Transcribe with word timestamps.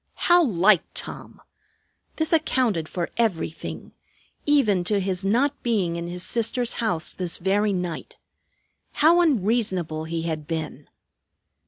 How 0.15 0.43
like 0.43 0.81
Tom! 0.95 1.39
This 2.15 2.33
accounted 2.33 2.89
for 2.89 3.11
everything, 3.17 3.91
even 4.47 4.83
to 4.85 4.99
his 4.99 5.23
not 5.23 5.61
being 5.61 5.95
in 5.95 6.07
his 6.07 6.23
sister's 6.23 6.73
house 6.81 7.13
this 7.13 7.37
very 7.37 7.71
night. 7.71 8.17
How 8.93 9.21
unreasonable 9.21 10.05
he 10.05 10.23
had 10.23 10.47
been! 10.47 10.89